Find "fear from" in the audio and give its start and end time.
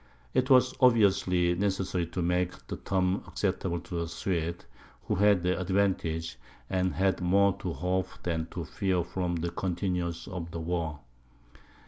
8.65-9.35